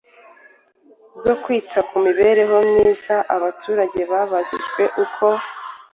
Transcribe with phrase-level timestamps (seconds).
[1.21, 5.25] zo kwita ku mibereho myiza abaturage babajijwe uko